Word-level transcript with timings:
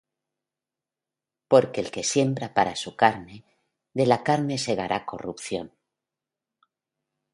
Porque 1.51 1.79
el 1.79 1.91
que 1.91 2.03
siembra 2.03 2.55
para 2.55 2.75
su 2.75 2.95
carne, 2.95 3.43
de 3.93 4.07
la 4.07 4.23
carne 4.23 4.57
segará 4.57 5.05
corrupción; 5.05 5.71